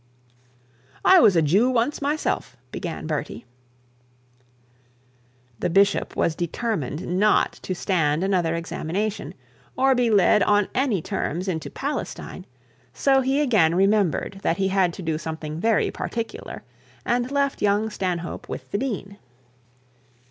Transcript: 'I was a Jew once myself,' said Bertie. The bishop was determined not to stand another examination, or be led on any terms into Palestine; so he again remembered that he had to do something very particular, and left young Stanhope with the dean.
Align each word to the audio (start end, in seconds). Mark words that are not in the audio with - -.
'I 1.05 1.19
was 1.19 1.35
a 1.35 1.43
Jew 1.43 1.69
once 1.69 2.01
myself,' 2.01 2.57
said 2.75 3.05
Bertie. 3.05 3.45
The 5.59 5.69
bishop 5.69 6.15
was 6.15 6.33
determined 6.35 7.05
not 7.05 7.53
to 7.61 7.75
stand 7.75 8.23
another 8.23 8.55
examination, 8.55 9.35
or 9.77 9.93
be 9.93 10.09
led 10.09 10.41
on 10.41 10.69
any 10.73 11.03
terms 11.03 11.47
into 11.47 11.69
Palestine; 11.69 12.47
so 12.91 13.21
he 13.21 13.41
again 13.41 13.75
remembered 13.75 14.39
that 14.41 14.57
he 14.57 14.69
had 14.69 14.91
to 14.93 15.03
do 15.03 15.19
something 15.19 15.59
very 15.59 15.91
particular, 15.91 16.63
and 17.05 17.29
left 17.29 17.61
young 17.61 17.91
Stanhope 17.91 18.49
with 18.49 18.71
the 18.71 18.79
dean. 18.79 19.19